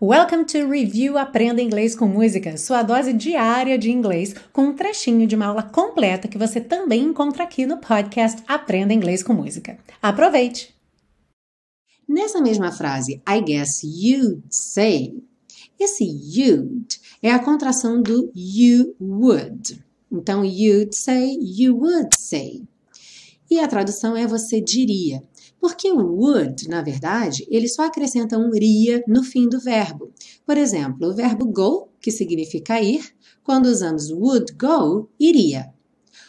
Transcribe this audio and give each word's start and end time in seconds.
Welcome 0.00 0.44
to 0.44 0.68
Review 0.68 1.18
Aprenda 1.18 1.60
Inglês 1.60 1.96
com 1.96 2.06
Música, 2.06 2.56
sua 2.56 2.84
dose 2.84 3.12
diária 3.12 3.76
de 3.76 3.90
inglês, 3.90 4.32
com 4.52 4.66
um 4.66 4.72
trechinho 4.72 5.26
de 5.26 5.34
uma 5.34 5.46
aula 5.46 5.64
completa 5.64 6.28
que 6.28 6.38
você 6.38 6.60
também 6.60 7.02
encontra 7.02 7.42
aqui 7.42 7.66
no 7.66 7.78
podcast 7.78 8.40
Aprenda 8.46 8.94
Inglês 8.94 9.24
com 9.24 9.32
Música. 9.32 9.76
Aproveite! 10.00 10.72
Nessa 12.08 12.40
mesma 12.40 12.70
frase, 12.70 13.20
I 13.28 13.40
guess 13.40 13.82
you'd 13.82 14.44
say, 14.48 15.20
esse 15.80 16.04
you'd 16.04 17.00
é 17.20 17.32
a 17.32 17.40
contração 17.40 18.00
do 18.00 18.30
you 18.36 18.94
would. 19.00 19.84
Então, 20.12 20.44
you'd 20.44 20.94
say, 20.94 21.36
you 21.40 21.76
would 21.76 22.16
say. 22.16 22.62
E 23.50 23.58
a 23.58 23.66
tradução 23.66 24.16
é 24.16 24.28
você 24.28 24.60
diria. 24.60 25.24
Porque 25.60 25.90
o 25.90 25.96
would, 25.96 26.68
na 26.68 26.82
verdade, 26.82 27.46
ele 27.50 27.68
só 27.68 27.82
acrescenta 27.82 28.38
um 28.38 28.54
iria 28.54 29.02
no 29.06 29.24
fim 29.24 29.48
do 29.48 29.60
verbo. 29.60 30.12
Por 30.46 30.56
exemplo, 30.56 31.08
o 31.08 31.14
verbo 31.14 31.46
go, 31.46 31.88
que 32.00 32.10
significa 32.10 32.80
ir, 32.80 33.12
quando 33.42 33.66
usamos 33.66 34.10
would 34.10 34.52
go, 34.54 35.08
iria. 35.18 35.72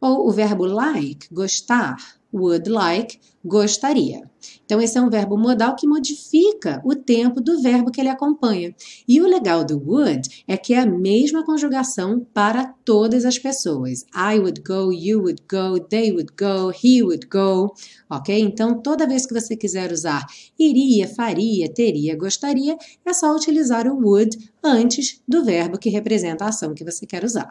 Ou 0.00 0.28
o 0.28 0.30
verbo 0.30 0.64
like, 0.64 1.26
gostar, 1.32 1.96
would 2.32 2.68
like, 2.70 3.18
gostaria. 3.44 4.28
Então, 4.64 4.80
esse 4.80 4.96
é 4.96 5.00
um 5.00 5.10
verbo 5.10 5.36
modal 5.36 5.74
que 5.74 5.86
modifica 5.86 6.80
o 6.84 6.94
tempo 6.94 7.40
do 7.40 7.60
verbo 7.60 7.90
que 7.90 8.00
ele 8.00 8.08
acompanha. 8.08 8.74
E 9.06 9.20
o 9.20 9.26
legal 9.26 9.64
do 9.64 9.78
would 9.78 10.44
é 10.46 10.56
que 10.56 10.72
é 10.72 10.78
a 10.78 10.86
mesma 10.86 11.44
conjugação 11.44 12.24
para 12.32 12.72
todas 12.84 13.24
as 13.24 13.38
pessoas. 13.38 14.04
I 14.14 14.38
would 14.38 14.62
go, 14.62 14.92
you 14.92 15.20
would 15.20 15.42
go, 15.50 15.80
they 15.80 16.12
would 16.12 16.32
go, 16.38 16.70
he 16.70 17.02
would 17.02 17.26
go. 17.26 17.74
Ok? 18.08 18.38
Então, 18.38 18.80
toda 18.80 19.06
vez 19.06 19.26
que 19.26 19.34
você 19.34 19.56
quiser 19.56 19.92
usar 19.92 20.24
iria, 20.58 21.08
faria, 21.08 21.72
teria, 21.72 22.16
gostaria, 22.16 22.76
é 23.04 23.12
só 23.12 23.34
utilizar 23.34 23.86
o 23.86 23.96
would 23.96 24.38
antes 24.62 25.20
do 25.26 25.44
verbo 25.44 25.78
que 25.78 25.90
representa 25.90 26.44
a 26.44 26.48
ação 26.48 26.74
que 26.74 26.84
você 26.84 27.06
quer 27.06 27.24
usar. 27.24 27.50